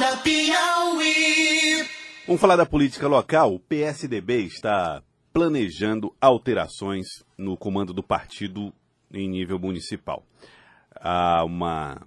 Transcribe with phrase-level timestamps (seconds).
[0.00, 1.86] Acorda Piauí.
[2.26, 3.54] Vamos falar da política local.
[3.54, 8.72] O PSDB está planejando alterações no comando do partido
[9.12, 10.24] em nível municipal.
[10.94, 12.00] Há uma,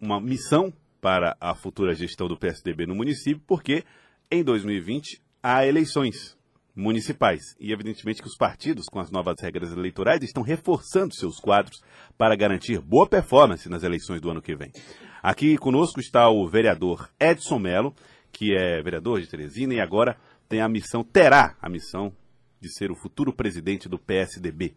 [0.00, 3.84] uma missão para a futura gestão do PSDB no município, porque
[4.30, 6.38] em 2020 há eleições
[6.74, 7.54] municipais.
[7.58, 11.82] E evidentemente que os partidos, com as novas regras eleitorais, estão reforçando seus quadros
[12.16, 14.72] para garantir boa performance nas eleições do ano que vem.
[15.22, 17.94] Aqui conosco está o vereador Edson Melo,
[18.32, 20.16] que é vereador de Teresina e agora
[20.48, 22.12] tem a missão, terá a missão
[22.60, 24.74] de ser o futuro presidente do PSDB.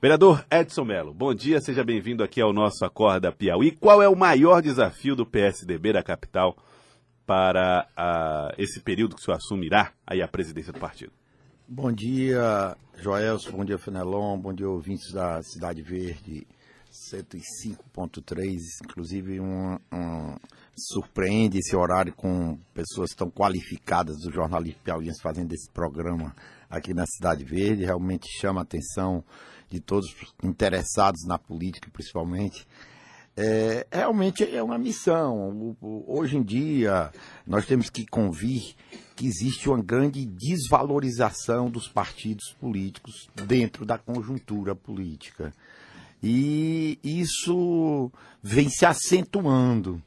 [0.00, 3.70] Vereador Edson Melo, bom dia, seja bem-vindo aqui ao nosso Acorda Piauí.
[3.70, 6.56] Qual é o maior desafio do PSDB da capital
[7.26, 11.12] para uh, esse período que o senhor assumirá aí a presidência do partido?
[11.68, 16.46] Bom dia, Joelson, bom dia, Fenelon, bom dia, ouvintes da Cidade Verde
[16.92, 20.36] 105.3, inclusive um, um,
[20.76, 26.34] surpreende esse horário com pessoas tão qualificadas do jornalismo piauiense fazendo esse programa
[26.68, 29.24] aqui na Cidade Verde, realmente chama a atenção
[29.70, 30.06] de todos
[30.42, 32.66] interessados na política, principalmente.
[33.36, 35.76] É, realmente é uma missão.
[35.80, 37.10] Hoje em dia,
[37.46, 38.74] nós temos que convir
[39.16, 45.52] que existe uma grande desvalorização dos partidos políticos dentro da conjuntura política.
[46.22, 48.10] E isso
[48.42, 50.00] vem se acentuando.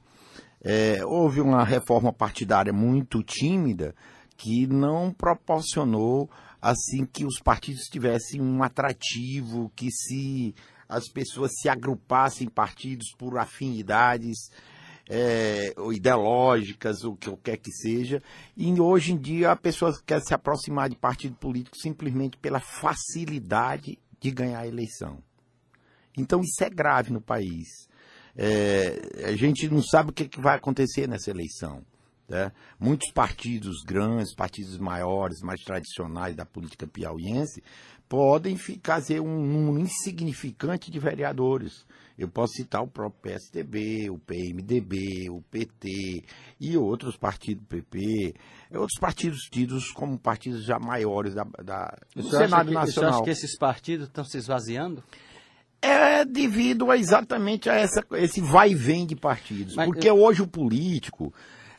[0.63, 3.93] É, houve uma reforma partidária muito tímida
[4.37, 6.29] que não proporcionou
[6.61, 10.55] assim que os partidos tivessem um atrativo, que se
[10.87, 14.49] as pessoas se agrupassem em partidos por afinidades
[15.09, 18.21] é, ideológicas, o que quer que seja.
[18.55, 23.97] E hoje em dia a pessoa quer se aproximar de partido político simplesmente pela facilidade
[24.19, 25.23] de ganhar a eleição.
[26.17, 27.67] Então isso é grave no país.
[28.35, 31.83] É, a gente não sabe o que, que vai acontecer nessa eleição.
[32.27, 32.51] Né?
[32.79, 37.61] Muitos partidos grandes, partidos maiores, mais tradicionais da política piauiense,
[38.09, 41.85] podem fazer um número insignificante de vereadores.
[42.17, 46.23] Eu posso citar o próprio PSDB, o PMDB, o PT
[46.59, 48.33] e outros partidos PP,
[48.71, 53.11] outros partidos tidos como partidos já maiores da, da, do Senado que, Nacional.
[53.11, 55.03] Você acha que esses partidos estão se esvaziando?
[55.81, 59.75] É devido a, exatamente a essa, esse vai e vem de partidos.
[59.75, 60.17] Mas, porque eu...
[60.17, 61.33] hoje o político,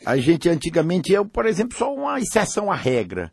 [0.04, 3.30] a gente antigamente, eu, por exemplo, sou uma exceção à regra.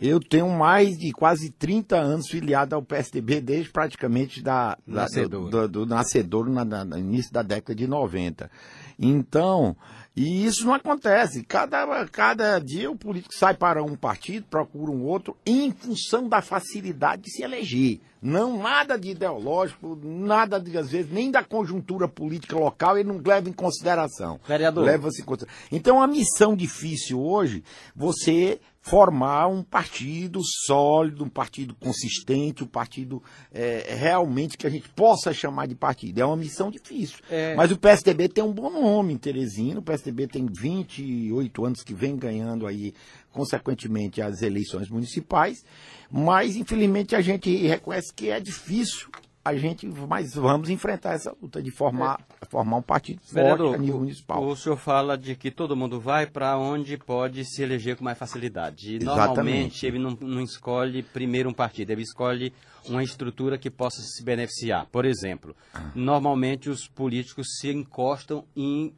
[0.00, 5.50] Eu tenho mais de quase 30 anos filiado ao PSDB desde praticamente da, da nascedor.
[5.50, 8.50] Do, do, do nascedor na, na, no início da década de 90.
[8.98, 9.76] Então,
[10.22, 11.42] e isso não acontece.
[11.44, 16.42] Cada, cada dia o político sai para um partido, procura um outro, em função da
[16.42, 18.00] facilidade de se eleger.
[18.20, 23.18] Não nada de ideológico, nada de, às vezes, nem da conjuntura política local, ele não
[23.24, 24.38] leva em consideração.
[24.46, 24.84] Vereador.
[24.84, 25.68] Leva-se em consideração.
[25.72, 27.64] Então, a missão difícil hoje,
[27.96, 34.88] você formar um partido sólido, um partido consistente, um partido é, realmente que a gente
[34.88, 36.18] possa chamar de partido.
[36.18, 37.18] É uma missão difícil.
[37.30, 37.54] É...
[37.54, 41.94] Mas o PSDB tem um bom nome em Teresina, o PSDB tem 28 anos que
[41.94, 42.94] vem ganhando aí,
[43.32, 45.64] consequentemente, as eleições municipais,
[46.10, 49.08] mas infelizmente a gente reconhece que é difícil
[49.50, 52.46] a gente mas vamos enfrentar essa luta de formar, é.
[52.46, 54.44] formar um partido Vereador, forte a nível municipal.
[54.44, 58.18] O, senhor fala de que todo mundo vai para onde pode se eleger com mais
[58.18, 58.96] facilidade.
[58.96, 62.52] E normalmente ele não, não escolhe primeiro um partido, ele escolhe
[62.88, 64.86] uma estrutura que possa se beneficiar.
[64.86, 65.90] Por exemplo, ah.
[65.94, 68.94] normalmente os políticos se encostam em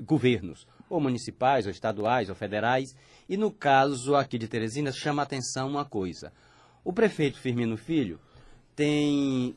[0.00, 2.96] governos, ou municipais, ou estaduais, ou federais.
[3.28, 6.32] E no caso aqui de Teresina, chama a atenção uma coisa.
[6.84, 8.18] O prefeito Firmino Filho
[8.74, 9.56] tem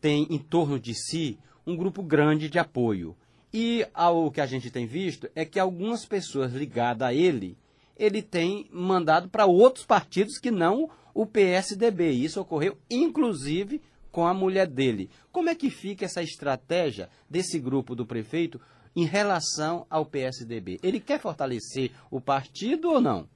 [0.00, 3.16] tem em torno de si um grupo grande de apoio.
[3.52, 7.56] E ao que a gente tem visto é que algumas pessoas ligadas a ele,
[7.96, 12.10] ele tem mandado para outros partidos que não o PSDB.
[12.10, 13.80] Isso ocorreu, inclusive,
[14.12, 15.10] com a mulher dele.
[15.32, 18.60] Como é que fica essa estratégia desse grupo do prefeito
[18.94, 20.78] em relação ao PSDB?
[20.82, 23.28] Ele quer fortalecer o partido ou não?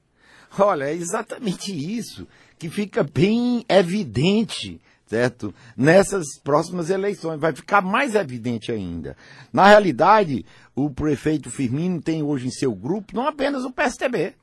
[0.59, 2.27] Olha, é exatamente isso
[2.59, 4.81] que fica bem evidente
[5.13, 5.55] certo?
[5.77, 7.39] Nessas próximas eleições.
[7.39, 9.15] Vai ficar mais evidente ainda.
[9.53, 10.43] Na realidade,
[10.75, 14.35] o prefeito Firmino tem hoje em seu grupo não apenas o PSTB.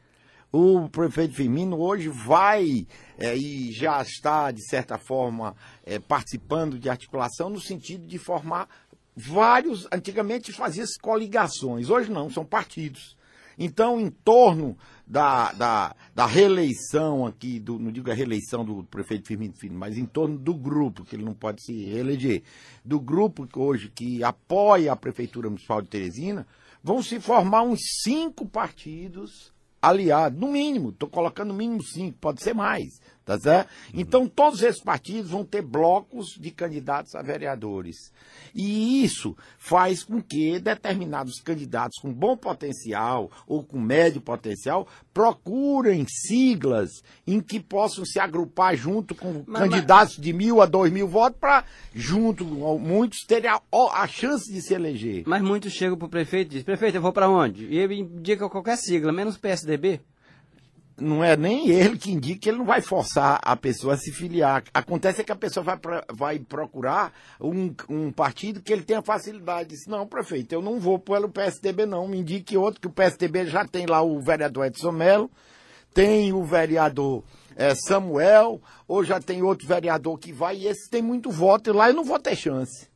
[0.52, 2.86] O prefeito Firmino hoje vai
[3.18, 8.70] é, e já está, de certa forma, é, participando de articulação no sentido de formar
[9.16, 9.88] vários.
[9.92, 13.18] Antigamente fazia-se coligações, hoje não, são partidos.
[13.60, 19.28] Então, em torno da, da, da reeleição aqui, do, não digo a reeleição do prefeito
[19.28, 22.42] Firmino Filho, mas em torno do grupo, que ele não pode se reeleger,
[22.86, 26.48] do grupo hoje que apoia a Prefeitura Municipal de Teresina,
[26.82, 29.52] vão se formar uns cinco partidos
[29.82, 33.70] aliados, no mínimo, estou colocando no mínimo cinco, pode ser mais, tá certo?
[33.94, 38.12] Então todos esses partidos vão ter blocos de candidatos a vereadores.
[38.56, 46.08] E isso faz com que determinados candidatos com bom potencial ou com médio potencial procurem
[46.10, 46.90] siglas
[47.28, 51.38] em que possam se agrupar junto com Mas- candidatos de mil a dois mil votos
[51.40, 53.62] para, junto com muitos, terem a,
[53.94, 55.22] a chance de se eleger.
[55.28, 57.66] Mas muitos chegam pro prefeito e dizem, prefeito, eu vou para onde?
[57.66, 60.02] E ele indica qualquer sigla, menos PSDB.
[61.00, 64.12] Não é nem ele que indica que ele não vai forçar a pessoa a se
[64.12, 64.64] filiar.
[64.74, 65.78] Acontece é que a pessoa vai,
[66.12, 69.70] vai procurar um, um partido que ele tenha facilidade.
[69.70, 73.48] Diz, não, prefeito, eu não vou pelo PSDB não, me indique outro, que o PSDB
[73.48, 75.32] já tem lá o vereador Edson Melo,
[75.94, 77.24] tem o vereador
[77.56, 81.74] eh, Samuel, ou já tem outro vereador que vai, e esse tem muito voto, e
[81.74, 82.88] lá eu não vou ter chance.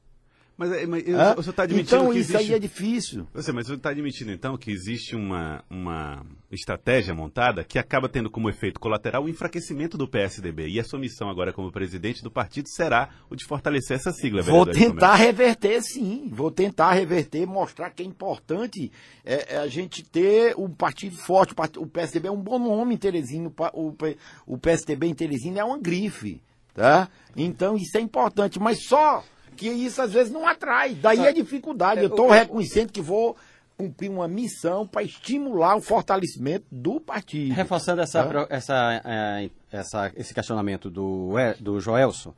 [0.58, 2.52] Mas, é, mas o senhor está admitindo então que isso existe...
[2.52, 3.28] aí é difícil.
[3.34, 6.24] Você, mas você está admitindo então que existe uma, uma
[6.56, 10.68] estratégia montada que acaba tendo como efeito colateral o enfraquecimento do PSDB.
[10.68, 14.42] E a sua missão agora como presidente do partido será o de fortalecer essa sigla,
[14.42, 16.30] Vou tentar reverter, sim.
[16.32, 18.92] Vou tentar reverter, mostrar que é importante
[19.26, 21.54] é, é a gente ter um partido forte.
[21.78, 23.52] O PSDB é um bom nome em Teresina.
[23.74, 26.42] o PSDB em Teresina é uma grife,
[26.74, 27.10] tá?
[27.36, 29.24] Então isso é importante, mas só
[29.56, 30.96] que isso às vezes não atrai.
[30.96, 32.02] Daí a dificuldade.
[32.02, 33.36] Eu estou reconhecendo que vou
[33.78, 37.54] cumprir uma missão para estimular o fortalecimento do partido.
[37.54, 42.34] Reforçando essa, pro- essa, eh, essa- esse questionamento do, do Joelson,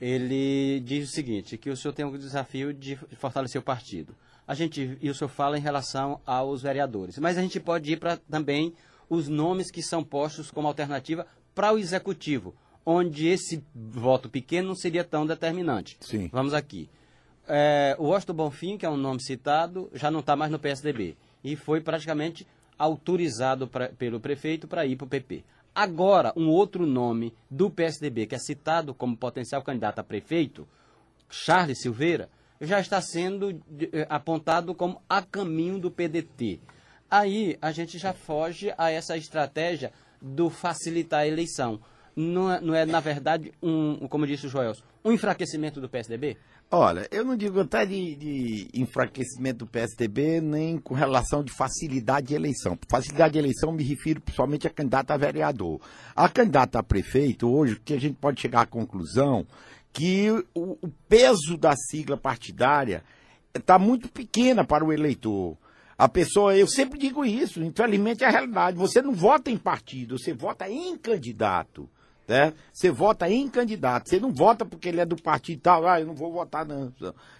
[0.00, 4.14] ele diz o seguinte, que o senhor tem o desafio de fortalecer o partido.
[4.46, 7.96] A gente, e o senhor fala em relação aos vereadores, mas a gente pode ir
[7.98, 8.72] para também
[9.08, 12.54] os nomes que são postos como alternativa para o executivo,
[12.84, 15.96] onde esse voto pequeno não seria tão determinante.
[16.00, 16.28] Sim.
[16.32, 16.88] Vamos aqui.
[17.48, 21.16] É, o Washington Bonfim, que é um nome citado, já não está mais no PSDB.
[21.42, 22.46] E foi praticamente
[22.78, 25.44] autorizado pra- pelo prefeito para ir para o PP.
[25.74, 30.66] Agora, um outro nome do PSDB, que é citado como potencial candidato a prefeito,
[31.30, 32.28] Charles Silveira,
[32.60, 33.50] já está sendo
[33.92, 36.60] eh, apontado como a caminho do PDT.
[37.10, 41.80] Aí a gente já foge a essa estratégia do facilitar a eleição.
[42.16, 46.36] Não é, não é, na verdade, um, como disse o Joelson, um enfraquecimento do PSDB?
[46.70, 52.26] Olha, eu não digo até de, de enfraquecimento do PSDB, nem com relação de facilidade
[52.26, 52.78] de eleição.
[52.90, 55.80] Facilidade de eleição me refiro principalmente a candidata a vereador.
[56.14, 59.46] A candidata a prefeito, hoje, que a gente pode chegar à conclusão
[59.94, 63.02] que o, o peso da sigla partidária
[63.54, 65.56] está muito pequena para o eleitor.
[65.96, 68.76] A pessoa, eu sempre digo isso, infelizmente é a realidade.
[68.76, 71.88] Você não vota em partido, você vota em candidato.
[72.28, 72.52] Né?
[72.70, 76.06] Você vota em candidato, você não vota porque ele é do partido tal, ah, eu
[76.06, 76.92] não vou votar não.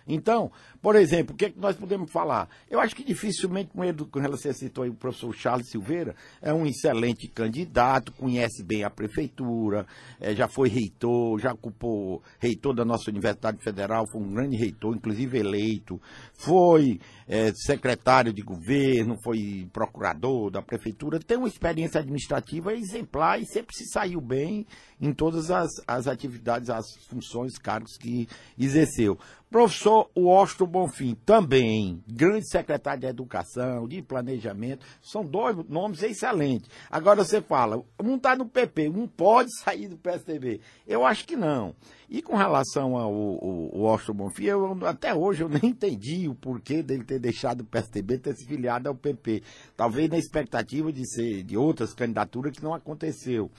[0.07, 0.51] Então,
[0.81, 2.49] por exemplo, o que, é que nós podemos falar?
[2.71, 5.69] Eu acho que dificilmente, com ele, com relação a você citou aí, o professor Charles
[5.69, 9.87] Silveira, é um excelente candidato, conhece bem a prefeitura,
[10.19, 14.97] eh, já foi reitor, já ocupou reitor da nossa Universidade Federal, foi um grande reitor,
[14.97, 16.01] inclusive eleito,
[16.33, 16.99] foi
[17.29, 23.77] eh, secretário de governo, foi procurador da prefeitura, tem uma experiência administrativa exemplar e sempre
[23.77, 24.67] se saiu bem
[25.01, 28.29] em todas as, as atividades, as funções, cargos que
[28.59, 29.19] exerceu.
[29.51, 36.69] Professor Washington Bonfim, também, grande secretário de Educação, de Planejamento, são dois nomes excelentes.
[36.91, 40.61] Agora você fala, um está no PP, um pode sair do PSDB.
[40.87, 41.75] Eu acho que não.
[42.11, 46.83] E com relação ao, ao, Washington Bonfim, eu, até hoje eu nem entendi o porquê
[46.83, 49.43] dele ter deixado o PSDB ter se filiado ao PP.
[49.75, 53.51] Talvez na expectativa de ser de outras candidaturas que não aconteceu.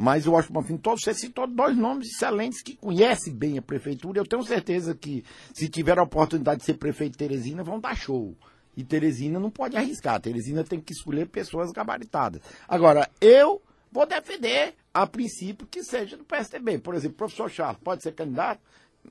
[0.00, 4.20] Mas o Washington Bonfim, todos, você citou dois nomes excelentes que conhecem bem a prefeitura.
[4.20, 7.96] Eu tenho certeza que, se tiver a oportunidade de ser prefeito de Teresina, vão dar
[7.96, 8.36] show.
[8.76, 10.20] E Teresina não pode arriscar.
[10.20, 12.40] Teresina tem que escolher pessoas gabaritadas.
[12.68, 16.78] Agora, eu vou defender, a princípio, que seja do PSDB.
[16.78, 18.60] Por exemplo, o professor Charles pode ser candidato?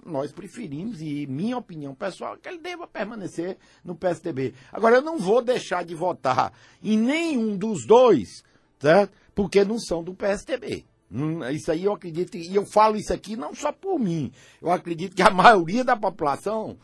[0.05, 4.53] Nós preferimos, e minha opinião pessoal, é que ele deva permanecer no PSDB.
[4.71, 8.43] Agora, eu não vou deixar de votar em nenhum dos dois,
[8.79, 9.11] certo?
[9.33, 10.85] Porque não são do PSDB.
[11.11, 14.31] Hum, Isso aí eu acredito, e eu falo isso aqui não só por mim.
[14.61, 16.77] Eu acredito que a maioria da população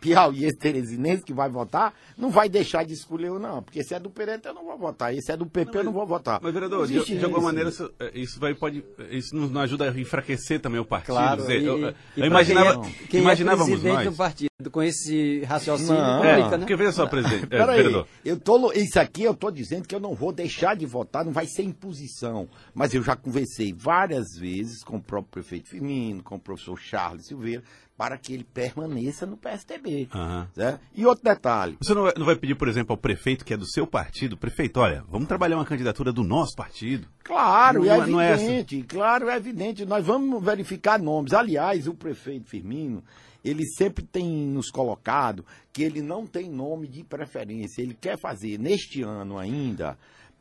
[0.00, 3.62] piauiense teresinense que vai votar não vai deixar de escolher ou não.
[3.62, 5.92] Porque se é do PDT eu não vou votar, esse é do PP eu não
[5.92, 6.38] vou votar.
[6.42, 9.60] Mas, vereador, Não de, de alguma maneira, isso, eh, isso vai, pode, isso não, não
[9.60, 11.14] ajuda a enfraquecer também o partido?
[11.14, 14.04] Claro, dizer, e- eu, e eu imaginava, quem é, quem imaginávamos é presidente nós.
[14.14, 16.16] do partido com esse raciocínio Não.
[16.22, 16.58] complica, né?
[16.58, 18.06] Porque veja só, presidente, eh, Peraí, vereador.
[18.24, 21.32] eu tô, isso aqui eu tô dizendo que eu não vou deixar de votar, não
[21.32, 22.48] vai ser imposição.
[22.74, 27.26] Mas eu já conversei várias vezes com o próprio prefeito Firmino, com o professor Charles
[27.26, 27.62] Silveira,
[27.96, 30.08] para que ele permaneça no PSDB.
[30.12, 30.48] Aham.
[30.56, 30.80] né?
[30.94, 33.56] E outro detalhe, Você não vai, não vai pedir, por exemplo, ao prefeito que é
[33.56, 37.06] do seu partido, prefeito, olha, vamos trabalhar uma candidatura do nosso partido.
[37.22, 39.84] Claro, Não é é- não é evidente, claro, é evidente.
[39.86, 41.32] Nós vamos verificar nomes.
[41.32, 43.02] Aliás, o prefeito Firmino,
[43.44, 47.80] ele sempre tem nos colocado que ele não tem nome de preferência.
[47.82, 49.96] Ele quer fazer, neste ano ainda,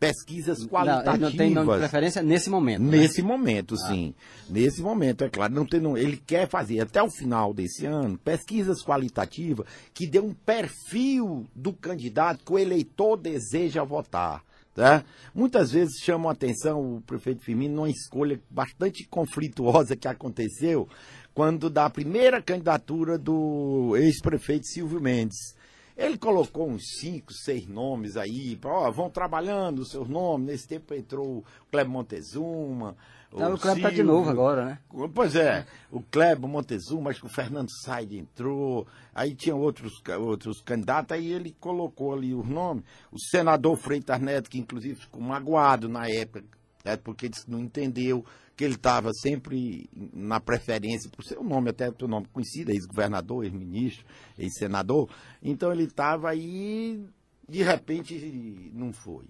[0.07, 1.13] pesquisas Não, qualitativas.
[1.15, 2.81] ele não tem nome de preferência nesse momento.
[2.81, 2.98] né?
[2.98, 4.13] Nesse momento, sim.
[4.50, 5.53] Nesse momento, é claro.
[5.53, 10.19] Não tem, não, ele quer fazer até o final desse ano pesquisas qualitativas que dê
[10.19, 14.43] um perfil do candidato que o eleitor deseja votar.
[14.75, 15.03] Tá?
[15.36, 20.89] Muitas vezes chamam a atenção o prefeito Firmino numa escolha bastante conflituosa que aconteceu
[21.31, 25.55] quando da primeira candidatura do ex-prefeito Silvio Mendes.
[25.96, 30.48] Ele colocou uns cinco, seis nomes aí, ó, vão trabalhando os seus nomes.
[30.48, 32.96] Nesse tempo entrou o Cleber Montezuma.
[33.36, 34.80] Tá, o Cleber tá de novo agora, né?
[35.14, 40.62] Pois é, o Kleber Montezuma, acho que o Fernando Said entrou, aí tinha outros, outros
[40.62, 42.84] candidatos, aí ele colocou ali os nomes.
[43.12, 46.44] O senador Freitas Neto, que inclusive ficou magoado na época,
[46.84, 48.25] né, porque disse que não entendeu
[48.56, 53.46] que ele estava sempre na preferência, por ser um nome até o nome conhecido, ex-governador,
[53.46, 54.06] ex-ministro,
[54.38, 55.10] ex-senador.
[55.42, 57.04] Então ele estava aí,
[57.48, 59.25] de repente não foi.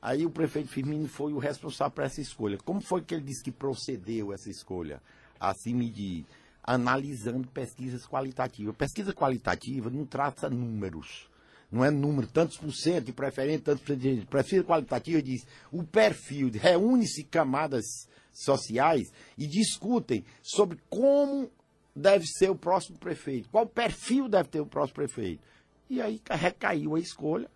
[0.00, 2.56] Aí o prefeito Firmino foi o responsável por essa escolha.
[2.58, 5.02] Como foi que ele disse que procedeu essa escolha?
[5.40, 6.24] Assim diz,
[6.62, 8.76] analisando pesquisas qualitativas.
[8.76, 11.28] Pesquisa qualitativa não traça números.
[11.70, 15.46] Não é número, tantos por cento de preferência, tantos por cento de pesquisa qualitativa diz
[15.70, 21.50] o perfil, reúne-se camadas sociais e discutem sobre como
[21.94, 25.42] deve ser o próximo prefeito, qual perfil deve ter o próximo prefeito.
[25.90, 27.50] E aí recaiu a escolha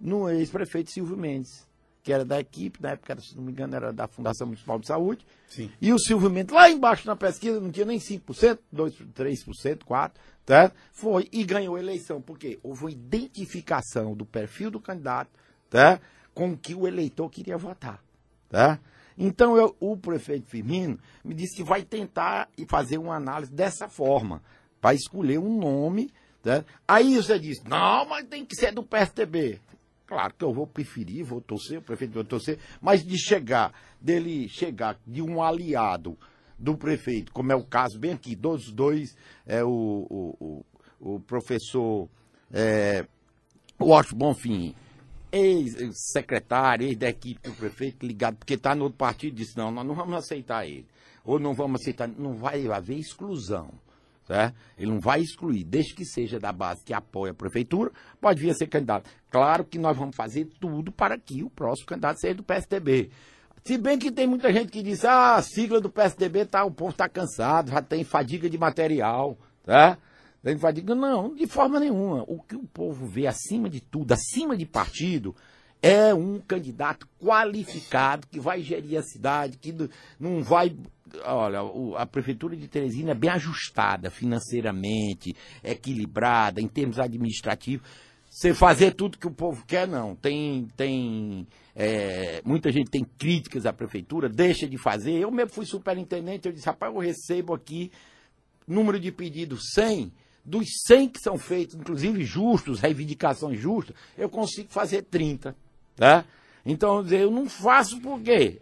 [0.00, 1.67] no ex-prefeito Silvio Mendes,
[2.02, 4.86] que era da equipe, na época, se não me engano, era da Fundação Municipal de
[4.86, 5.26] Saúde.
[5.48, 5.70] Sim.
[5.80, 10.10] E o Silvio Mendes, lá embaixo na pesquisa, não tinha nem 5%, 2%, 3%, 4%,
[10.46, 10.72] tá?
[10.92, 12.20] Foi e ganhou a eleição.
[12.20, 12.58] Por quê?
[12.62, 15.30] Houve uma identificação do perfil do candidato,
[15.68, 16.00] tá?
[16.34, 18.02] Com o que o eleitor queria votar,
[18.48, 18.78] tá?
[19.16, 23.88] Então, eu- o prefeito Firmino me disse que vai tentar e fazer uma análise dessa
[23.88, 24.40] forma,
[24.80, 26.10] para escolher um nome.
[26.40, 26.64] Tá?
[26.86, 29.60] Aí você diz, não, mas tem que ser do PSDB.
[30.08, 34.48] Claro que eu vou preferir, vou torcer, o prefeito vai torcer, mas de chegar, dele
[34.48, 36.16] chegar de um aliado
[36.58, 39.14] do prefeito, como é o caso bem aqui, dos dois,
[39.46, 40.64] é o, o,
[40.98, 42.08] o, o professor
[42.50, 43.06] é,
[43.78, 44.74] Washington Bonfim,
[45.30, 49.86] ex-secretário, ex da equipe do prefeito, ligado, porque está no outro partido, disse, não, nós
[49.86, 50.86] não vamos aceitar ele.
[51.22, 53.68] Ou não vamos aceitar, não vai haver exclusão.
[54.28, 54.54] Certo?
[54.76, 58.50] Ele não vai excluir, desde que seja da base que apoia a prefeitura, pode vir
[58.50, 59.10] a ser candidato.
[59.30, 63.10] Claro que nós vamos fazer tudo para que o próximo candidato seja do PSDB.
[63.64, 66.70] Se bem que tem muita gente que diz, ah, a sigla do PSDB tá, o
[66.70, 69.96] povo está cansado, já tem fadiga de material, tá?
[70.42, 70.94] Tem fadiga.
[70.94, 72.24] Não, de forma nenhuma.
[72.28, 75.34] O que o povo vê acima de tudo, acima de partido,
[75.82, 79.74] é um candidato qualificado que vai gerir a cidade, que
[80.18, 80.76] não vai.
[81.24, 81.60] Olha,
[81.96, 87.86] a prefeitura de Teresina é bem ajustada financeiramente, equilibrada, em termos administrativos.
[88.30, 90.14] Você fazer tudo que o povo quer, não.
[90.14, 95.12] Tem, tem é, muita gente tem críticas à prefeitura, deixa de fazer.
[95.12, 97.90] Eu mesmo fui superintendente, eu disse, rapaz, eu recebo aqui
[98.66, 100.12] número de pedidos 100,
[100.44, 105.56] dos 100 que são feitos, inclusive justos, reivindicações justas, eu consigo fazer 30,
[105.96, 106.24] tá?
[106.66, 108.60] Então, eu não faço por quê?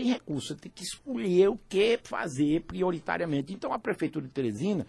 [0.00, 3.52] Tem recurso, tem que escolher o que fazer prioritariamente.
[3.52, 4.86] Então, a Prefeitura de Teresina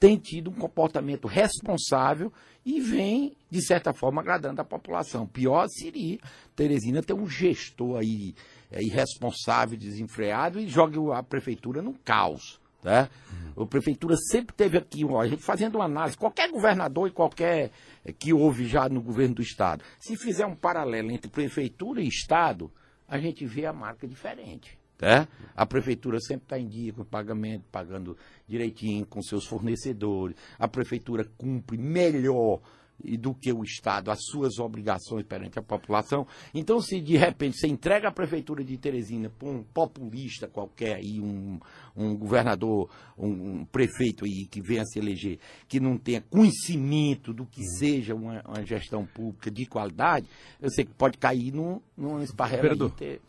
[0.00, 2.32] tem tido um comportamento responsável
[2.64, 5.28] e vem, de certa forma, agradando a população.
[5.28, 6.18] Pior seria
[6.56, 8.34] Teresina ter um gestor aí
[8.68, 12.58] é, irresponsável, desenfreado e joga a Prefeitura no caos.
[12.82, 13.08] Tá?
[13.56, 17.70] A prefeitura sempre teve aqui, ó, a gente fazendo uma análise, qualquer governador e qualquer
[18.04, 22.06] eh, que houve já no governo do estado, se fizer um paralelo entre prefeitura e
[22.06, 22.70] estado,
[23.08, 24.78] a gente vê a marca diferente.
[24.98, 25.28] Tá?
[25.54, 28.16] A prefeitura sempre está em dia com o pagamento, pagando
[28.48, 30.36] direitinho com seus fornecedores.
[30.58, 32.60] A prefeitura cumpre melhor
[33.04, 36.26] e do que o Estado as suas obrigações perante a população.
[36.54, 41.20] Então, se de repente você entrega a prefeitura de Teresina para um populista qualquer aí,
[41.20, 41.58] um,
[41.96, 43.28] um governador, um,
[43.60, 45.38] um prefeito aí que venha se eleger,
[45.68, 50.26] que não tenha conhecimento do que seja uma, uma gestão pública de qualidade,
[50.60, 52.90] eu sei que pode cair num, num esparrelo aí Vereador.
[52.92, 53.20] ter-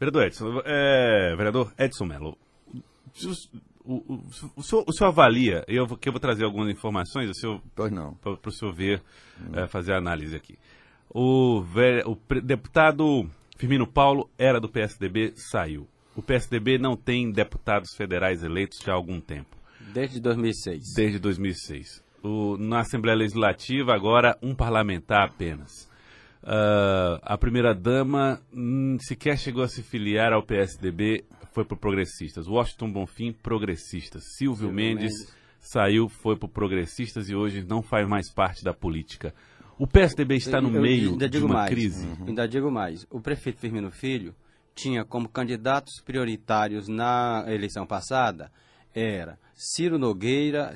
[0.00, 2.36] Vereador Edson, é, vereador Edson Mello,
[3.14, 3.28] se
[3.84, 4.24] o, o, o,
[4.56, 7.60] o senhor, o senhor avalia, eu vou, que eu vou trazer algumas informações, o senhor
[7.74, 8.14] Pois não.
[8.14, 9.02] para o senhor ver,
[9.54, 10.58] eh, fazer a análise aqui.
[11.10, 15.86] O, ve- o deputado Firmino Paulo era do PSDB, saiu.
[16.16, 19.56] O PSDB não tem deputados federais eleitos já há algum tempo.
[19.92, 20.94] Desde 2006.
[20.94, 22.02] Desde 2006.
[22.22, 25.90] O, na Assembleia Legislativa, agora um parlamentar apenas.
[26.42, 32.46] Uh, a primeira-dama hum, sequer chegou a se filiar ao PSDB, foi para Progressistas.
[32.46, 34.24] Washington Bonfim, Progressistas.
[34.36, 38.74] Silvio, Silvio Mendes, Mendes, saiu, foi para Progressistas e hoje não faz mais parte da
[38.74, 39.34] política.
[39.78, 42.06] O PSDB está no eu, meio de uma mais, crise.
[42.06, 42.28] Uhum.
[42.28, 43.06] Ainda digo mais.
[43.10, 44.34] O prefeito Firmino Filho
[44.74, 48.50] tinha como candidatos prioritários na eleição passada
[48.94, 50.74] era Ciro Nogueira,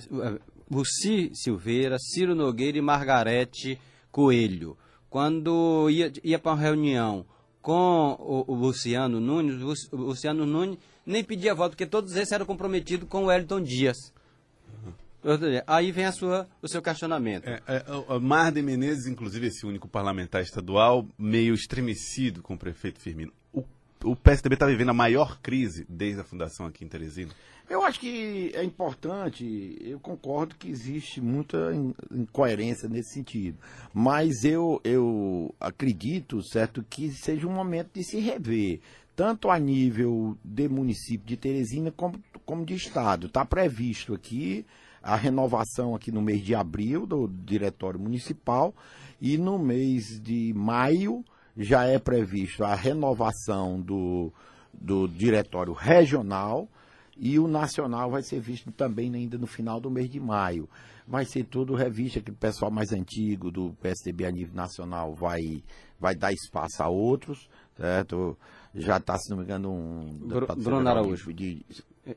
[0.71, 3.79] Luci Silveira, Ciro Nogueira e Margarete
[4.11, 4.77] Coelho.
[5.09, 7.27] Quando ia, ia para uma reunião
[7.67, 12.47] com o, o, Luciano Nunes, o Luciano Nunes nem pedia voto, porque todos esses eram
[12.47, 14.15] comprometidos com o Wellington Dias.
[15.67, 17.49] Aí vem a sua, o seu questionamento.
[17.49, 23.01] É, é, o Marden Menezes, inclusive, esse único parlamentar estadual, meio estremecido com o prefeito
[23.01, 23.33] Firmino.
[24.07, 27.33] O, PSDB está vivendo a maior crise desde a fundação aqui em Teresina?
[27.69, 31.73] Eu acho que é importante, eu concordo que existe muita
[32.13, 33.59] incoerência nesse sentido.
[33.93, 38.79] Mas eu, eu acredito, certo, que seja um momento de se rever,
[39.17, 43.27] tanto a nível de município de Teresina como, como de Estado.
[43.27, 44.65] Está previsto aqui
[45.03, 48.73] a renovação aqui no mês de abril do Diretório Municipal
[49.21, 51.25] e no mês de maio
[51.57, 54.33] já é previsto a renovação do,
[54.73, 56.69] do Diretório Regional
[57.17, 60.69] e o nacional vai ser visto também ainda no final do mês de maio.
[61.09, 65.63] Vai ser tudo revista que o pessoal mais antigo do PSDB a nível nacional vai,
[65.99, 68.37] vai dar espaço a outros, certo?
[68.75, 70.19] Já está, se não me engano, um
[70.59, 71.33] Bruno Araújo.
[71.33, 71.65] De,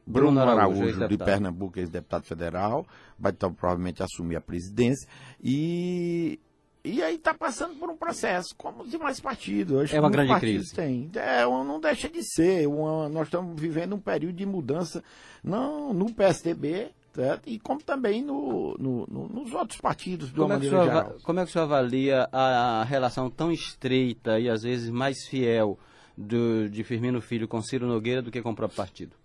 [0.05, 2.85] Bruno, Bruno Araújo, Araújo de Pernambuco, ex-deputado federal,
[3.17, 5.07] vai então provavelmente assumir a presidência.
[5.41, 6.39] E
[6.83, 9.93] e aí está passando por um processo, como os demais partidos.
[9.93, 10.73] é uma grande crise.
[10.73, 11.11] Têm.
[11.15, 12.67] É, não deixa de ser.
[12.67, 15.03] Uma, nós estamos vivendo um período de mudança,
[15.43, 17.49] não no PSDB, certo?
[17.49, 21.17] e como também no, no, no, nos outros partidos, uma é maneira geral.
[21.21, 25.25] Como é que o senhor avalia a, a relação tão estreita e às vezes mais
[25.27, 25.77] fiel
[26.17, 29.15] do, de Firmino Filho com Ciro Nogueira do que com o próprio partido?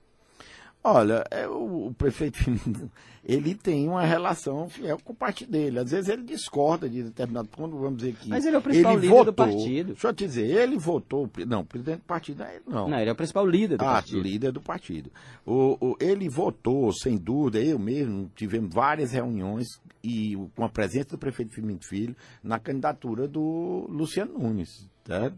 [0.86, 2.38] Olha, é, o, o, prefeito
[3.24, 5.78] ele tem uma relação fiel com o partido dele.
[5.78, 8.28] Às vezes ele discorda de determinado ponto, vamos dizer que.
[8.28, 9.92] Mas ele é o principal líder votou, do partido.
[9.92, 11.30] Deixa eu te dizer, ele votou.
[11.46, 12.86] Não, o presidente do partido é ele, não.
[12.86, 14.20] Não, ele é o principal líder do ah, partido.
[14.20, 15.10] líder do partido.
[15.46, 21.12] O, o, ele votou, sem dúvida, eu mesmo, tivemos várias reuniões e com a presença
[21.12, 24.86] do prefeito Firmino Filho na candidatura do Luciano Nunes.
[25.02, 25.32] Tá?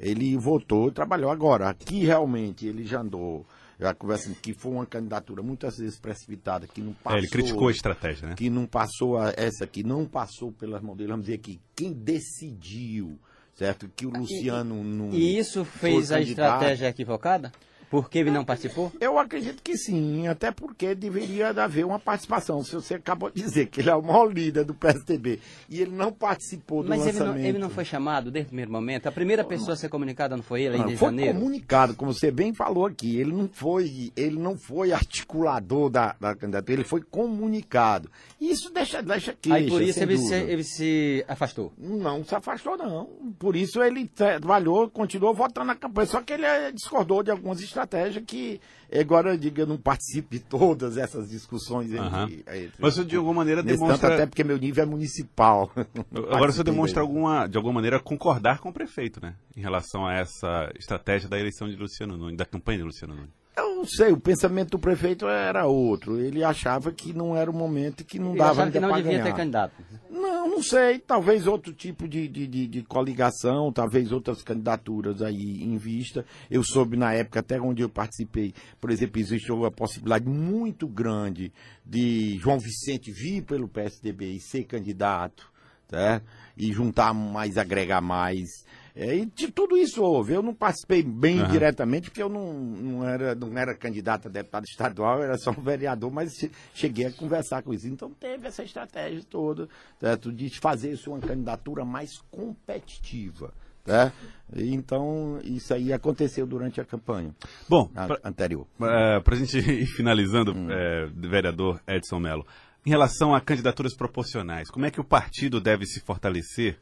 [0.00, 1.68] Ele votou e trabalhou agora.
[1.68, 3.46] Aqui realmente ele já andou
[3.80, 7.16] já conversa que foi uma candidatura muitas vezes precipitada, que não passou.
[7.16, 8.34] É, ele criticou a estratégia, né?
[8.34, 11.10] Que não passou a, essa que não passou pelas mãos dele.
[11.10, 13.18] Vamos dizer que quem decidiu,
[13.54, 13.90] certo?
[13.96, 15.10] Que o Luciano e, não.
[15.10, 17.50] E isso fez a estratégia equivocada?
[17.90, 18.92] Porque ele não participou?
[19.00, 22.62] Eu acredito que sim, até porque deveria haver uma participação.
[22.62, 25.90] Se você acabou de dizer que ele é o maior líder do PSDB e ele
[25.90, 27.26] não participou do Mas lançamento...
[27.26, 29.08] Mas ele, ele, não foi chamado desde o primeiro momento?
[29.08, 31.32] A primeira pessoa a ser comunicada não foi ele, em ah, janeiro?
[31.32, 33.18] Foi comunicado, como você bem falou aqui.
[33.18, 38.08] Ele não foi, ele não foi articulador da, da candidatura, ele foi comunicado.
[38.40, 41.72] Isso deixa, deixa queixa, Aí por isso ele se, ele se afastou?
[41.76, 43.06] Não se afastou, não.
[43.36, 46.06] Por isso ele trabalhou, continuou votando na campanha.
[46.06, 48.60] Só que ele eh, discordou de algumas estratégias estratégia que
[48.92, 51.90] agora, diga, não participe de todas essas discussões.
[51.90, 52.24] Uhum.
[52.24, 53.98] Entre, entre, Mas você, de alguma maneira, demonstra...
[53.98, 55.70] Tanto até porque meu nível é municipal.
[56.30, 59.34] Agora você demonstra, alguma, de alguma maneira, concordar com o prefeito, né?
[59.56, 63.39] Em relação a essa estratégia da eleição de Luciano Nunes, da campanha de Luciano Nunes.
[63.60, 66.18] Eu não sei, o pensamento do prefeito era outro.
[66.18, 69.12] Ele achava que não era o momento que não Ele dava ainda que não devia
[69.12, 69.24] ganhar.
[69.24, 69.72] ter candidato.
[70.10, 70.98] Não, não sei.
[70.98, 76.24] Talvez outro tipo de, de, de, de, coligação, talvez outras candidaturas aí em vista.
[76.50, 81.52] Eu soube na época, até onde eu participei, por exemplo, existe uma possibilidade muito grande
[81.84, 85.50] de João Vicente vir pelo PSDB e ser candidato,
[85.88, 86.20] tá?
[86.60, 88.64] e juntar mais, agregar mais.
[88.94, 90.32] É, e de tudo isso houve.
[90.32, 91.48] Eu não participei bem uhum.
[91.48, 95.62] diretamente, porque eu não, não, era, não era candidato a deputado estadual, era só um
[95.62, 96.32] vereador, mas
[96.74, 97.86] cheguei a conversar com isso.
[97.86, 100.32] Então teve essa estratégia toda certo?
[100.32, 103.52] de fazer isso uma candidatura mais competitiva.
[103.86, 104.12] Né?
[104.54, 107.34] Então, isso aí aconteceu durante a campanha
[107.68, 108.66] Bom, a, pra, anterior.
[108.82, 110.70] É, Para a gente ir finalizando, hum.
[110.70, 112.46] é, vereador Edson Mello,
[112.84, 116.78] em relação a candidaturas proporcionais, como é que o partido deve se fortalecer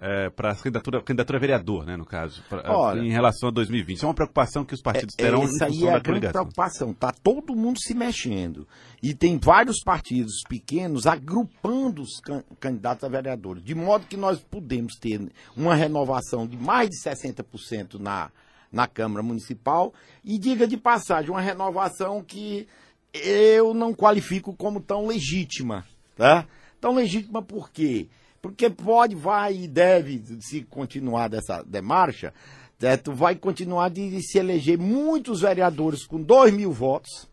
[0.00, 3.52] é, para a candidatura, candidatura a vereador, né, no caso, pra, Olha, em relação a
[3.52, 3.96] 2020.
[3.96, 6.92] Isso é uma preocupação que os partidos é, terão essa aí é a grande preocupação.
[6.92, 8.66] Está todo mundo se mexendo.
[9.02, 13.62] E tem vários partidos pequenos agrupando os can candidatos a vereadores.
[13.62, 15.20] De modo que nós podemos ter
[15.56, 18.30] uma renovação de mais de 60% na,
[18.70, 19.92] na Câmara Municipal.
[20.24, 22.68] E diga de passagem, uma renovação que
[23.12, 25.84] eu não qualifico como tão legítima,
[26.14, 26.46] tá?
[26.80, 28.08] Tão legítima por quê?
[28.40, 32.32] Porque pode, vai e deve se continuar dessa demarcha,
[32.78, 33.12] certo?
[33.12, 37.28] vai continuar de se eleger muitos vereadores com 2 mil votos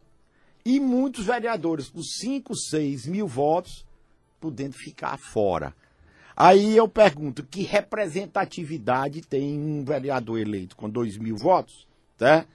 [0.65, 3.85] e muitos vereadores com 5, 6 mil votos
[4.39, 5.73] podendo ficar fora.
[6.35, 11.87] Aí eu pergunto, que representatividade tem um vereador eleito com 2 mil votos,
[12.17, 12.45] tá?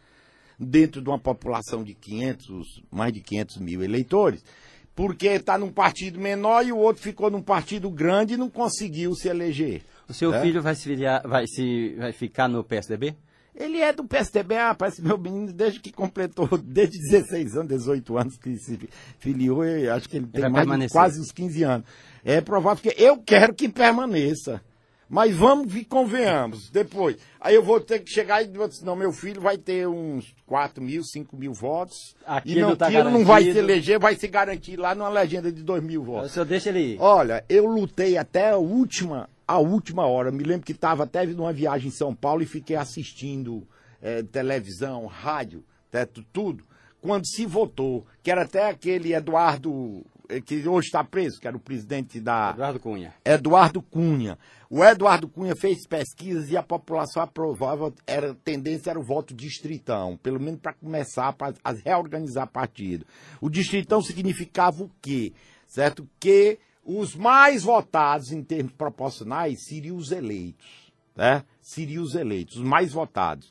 [0.61, 4.45] dentro de uma população de 500, mais de 500 mil eleitores?
[4.95, 9.15] Porque está num partido menor e o outro ficou num partido grande e não conseguiu
[9.15, 9.83] se eleger.
[10.09, 10.43] O seu é?
[10.43, 13.17] filho vai se, filiar, vai se vai ficar no PSDB?
[13.55, 18.19] Ele é do PSDB, ah, parece meu menino, desde que completou, desde 16 anos, 18
[18.19, 19.63] anos que se filiou,
[19.95, 21.87] acho que ele tem ele mais de quase uns 15 anos.
[22.25, 24.63] É provável que eu quero que permaneça.
[25.11, 26.71] Mas vamos e convenhamos.
[26.71, 30.33] Depois, aí eu vou ter que chegar e dizer, não, meu filho vai ter uns
[30.47, 32.15] 4 mil, 5 mil votos.
[32.25, 35.65] Aqui e não, tá não vai se eleger, vai se garantir lá numa legenda de
[35.65, 36.31] 2 mil votos.
[36.31, 37.01] O senhor deixa ele ir.
[37.01, 40.31] Olha, eu lutei até a última, a última hora.
[40.31, 43.67] Me lembro que estava até numa viagem em São Paulo e fiquei assistindo
[44.01, 46.63] é, televisão, rádio, teto, tudo.
[47.01, 50.05] Quando se votou, que era até aquele Eduardo
[50.45, 52.51] que hoje está preso, que era o presidente da.
[52.51, 53.15] Eduardo Cunha.
[53.25, 54.39] Eduardo Cunha.
[54.69, 59.35] O Eduardo Cunha fez pesquisas e a população aprovava, era, a tendência era o voto
[59.35, 63.05] distritão, pelo menos para começar a reorganizar partido.
[63.41, 65.33] O distritão significava o quê?
[65.67, 66.09] Certo?
[66.21, 70.93] Que os mais votados em termos proporcionais seriam os eleitos.
[71.17, 71.45] Né?
[71.61, 73.51] Seriam os eleitos, os mais votados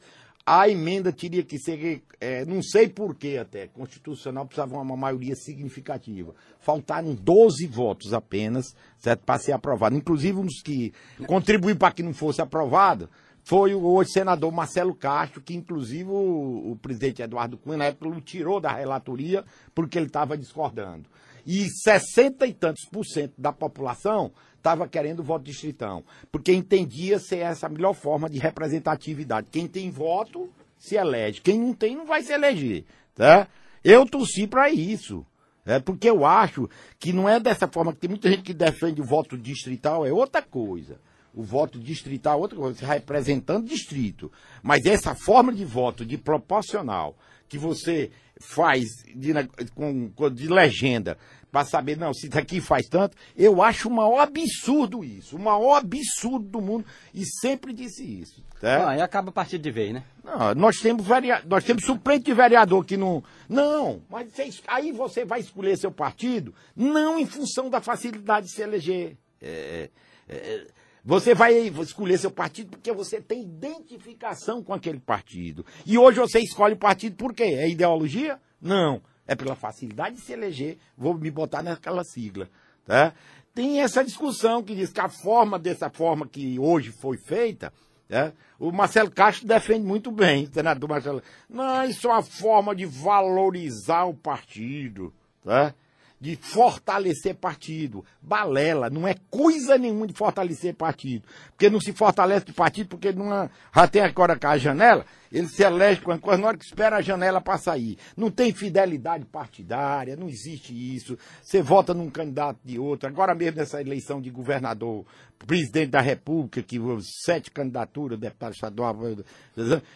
[0.51, 6.33] a emenda teria que ser, é, não sei porquê até, constitucional precisava uma maioria significativa.
[6.59, 9.95] Faltaram 12 votos apenas, certo, para ser aprovado.
[9.95, 10.91] Inclusive, um dos que
[11.27, 13.07] contribuiu para que não fosse aprovado
[13.43, 18.07] foi o hoje senador Marcelo Castro, que inclusive o, o presidente Eduardo Cunha, na época,
[18.07, 21.07] o tirou da relatoria porque ele estava discordando.
[21.51, 27.39] E 60 e tantos por cento da população estava querendo voto distritão, porque entendia ser
[27.39, 29.47] essa a melhor forma de representatividade.
[29.51, 32.85] Quem tem voto se elege, quem não tem não vai se eleger,
[33.15, 33.47] tá?
[33.83, 35.25] Eu torci para isso.
[35.65, 39.01] É porque eu acho que não é dessa forma que tem muita gente que defende
[39.01, 41.01] o voto distrital, é outra coisa.
[41.33, 44.31] O voto distrital é outra coisa, representando distrito.
[44.63, 49.33] Mas essa forma de voto, de proporcional, que você faz de,
[49.75, 51.17] com, de legenda,
[51.51, 55.77] para saber, não, se daqui faz tanto, eu acho o maior absurdo isso, o maior
[55.77, 58.43] absurdo do mundo, e sempre disse isso.
[58.61, 58.89] Tá?
[58.89, 60.03] Ah, e acaba a partir de vez, né?
[60.23, 63.23] Não, nós temos, vereador, nós temos suplente de vereador que não.
[63.47, 64.31] Não, mas
[64.67, 69.17] aí você vai escolher seu partido, não em função da facilidade de se eleger.
[69.41, 69.89] É,
[70.27, 70.78] é, é
[71.09, 75.65] você vai escolher seu partido porque você tem identificação com aquele partido.
[75.83, 77.45] E hoje você escolhe o partido por quê?
[77.45, 78.39] É ideologia?
[78.61, 82.47] Não é pela facilidade de se eleger, vou me botar naquela sigla.
[82.83, 83.13] Tá?
[83.53, 87.71] Tem essa discussão que diz que a forma dessa forma que hoje foi feita,
[88.07, 88.33] tá?
[88.59, 91.21] o Marcelo Castro defende muito bem, senador Marcelo.
[91.47, 95.13] Não, isso é uma forma de valorizar o partido.
[95.43, 95.73] Tá?
[96.19, 98.03] De fortalecer partido.
[98.21, 101.25] Balela, não é coisa nenhuma de fortalecer partido.
[101.51, 105.63] Porque não se fortalece partido, porque não, já tem agora com a janela, ele se
[105.63, 107.97] elege com a na hora que espera a janela para sair.
[108.17, 111.17] Não tem fidelidade partidária, não existe isso.
[111.41, 113.07] Você vota num candidato de outro.
[113.07, 115.05] Agora mesmo nessa eleição de governador,
[115.45, 118.97] presidente da República, que sete candidaturas, deputado estadual,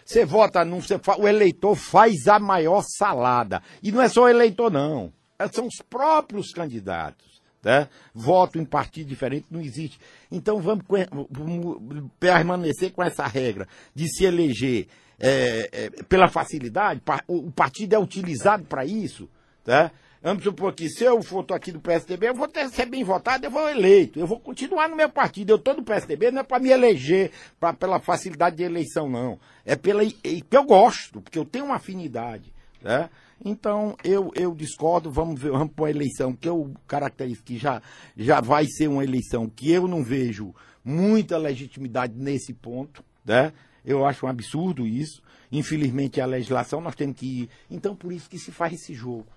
[0.05, 3.61] você vota num, você, o eleitor faz a maior salada.
[3.81, 5.11] E não é só o eleitor, não.
[5.43, 7.41] É, são os próprios candidatos.
[7.63, 7.87] Né?
[8.13, 9.99] Voto em partido diferente não existe.
[10.31, 10.83] Então vamos,
[11.29, 14.87] vamos permanecer com essa regra de se eleger
[15.19, 17.01] é, é, pela facilidade.
[17.27, 19.29] O partido é utilizado para isso.
[19.63, 19.91] Tá?
[20.21, 23.45] Vamos supor que se eu for aqui do PSDB, eu vou ter, ser bem votado,
[23.45, 24.19] eu vou eleito.
[24.19, 25.51] Eu vou continuar no meu partido.
[25.51, 29.39] Eu estou no PSDB, não é para me eleger pra, pela facilidade de eleição, não.
[29.65, 32.53] É pela que eu gosto, porque eu tenho uma afinidade.
[32.81, 33.09] Tá?
[33.43, 37.81] Então, eu, eu discordo, vamos ver, vamos para a eleição, que eu caracterizo que já,
[38.15, 43.51] já vai ser uma eleição que eu não vejo muita legitimidade nesse ponto, né?
[43.85, 45.21] Eu acho um absurdo isso.
[45.51, 47.49] Infelizmente, a legislação nós temos que ir.
[47.69, 49.27] Então, por isso que se faz esse jogo.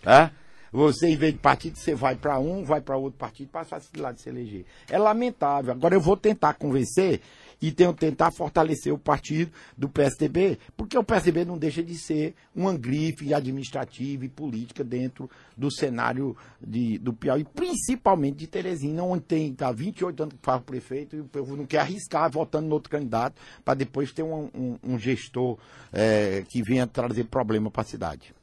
[0.00, 0.30] Tá?
[0.72, 4.14] Você, em vez de partido, você vai para um, vai para outro partido para facilitar
[4.14, 4.64] de se eleger.
[4.88, 5.72] É lamentável.
[5.72, 7.20] Agora eu vou tentar convencer
[7.60, 12.34] e tenho tentar fortalecer o partido do PSDB, porque o PSDB não deixa de ser
[12.54, 19.24] uma grife administrativa e política dentro do cenário de, do Piauí, principalmente de Teresina, onde
[19.24, 22.68] tem tá, 28 anos que faz o prefeito e o povo não quer arriscar votando
[22.68, 25.58] no outro candidato para depois ter um, um, um gestor
[25.92, 28.34] é, que venha trazer problema para a cidade.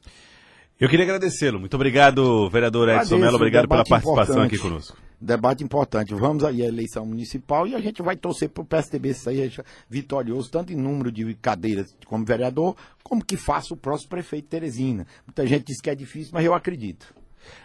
[0.78, 1.58] Eu queria agradecê-lo.
[1.58, 3.36] Muito obrigado, vereador Edson Mello.
[3.36, 4.54] Obrigado pela participação importante.
[4.54, 5.05] aqui conosco.
[5.20, 6.14] Debate importante.
[6.14, 10.50] Vamos aí à eleição municipal e a gente vai torcer para o PSDB sair vitorioso,
[10.50, 15.06] tanto em número de cadeiras como vereador, como que faça o próximo prefeito Teresina.
[15.26, 17.14] Muita gente diz que é difícil, mas eu acredito.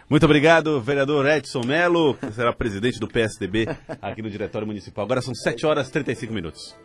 [0.08, 3.66] Muito obrigado, vereador Edson Mello, que será presidente do PSDB
[4.00, 5.04] aqui no Diretório Municipal.
[5.04, 6.76] Agora são 7 horas e 35 minutos.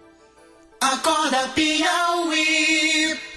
[0.81, 3.27] Acorda Piauí.